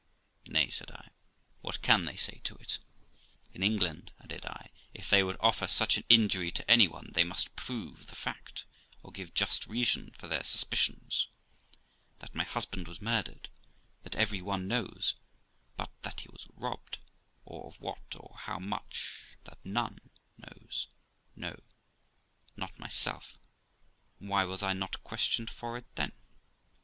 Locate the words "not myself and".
22.55-24.29